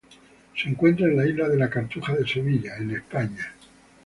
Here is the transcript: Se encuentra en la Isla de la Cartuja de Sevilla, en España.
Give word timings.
Se 0.59 0.67
encuentra 0.67 1.05
en 1.05 1.15
la 1.15 1.27
Isla 1.27 1.47
de 1.47 1.57
la 1.57 1.69
Cartuja 1.69 2.15
de 2.15 2.25
Sevilla, 2.27 2.75
en 2.77 2.89
España. 2.89 3.53